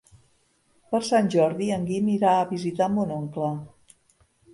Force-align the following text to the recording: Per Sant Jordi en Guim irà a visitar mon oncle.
Per 0.93 1.01
Sant 1.09 1.27
Jordi 1.35 1.67
en 1.75 1.85
Guim 1.89 2.09
irà 2.13 2.31
a 2.37 2.47
visitar 2.53 2.87
mon 2.95 3.13
oncle. 3.19 3.51